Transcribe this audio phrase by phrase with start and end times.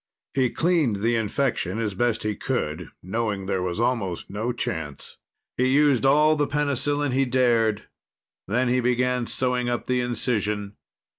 [0.33, 5.17] He cleaned the infection as best he could, knowing there was almost no chance.
[5.57, 7.83] He used all the penicillin he dared.
[8.47, 10.73] Then he began sewing up the incision.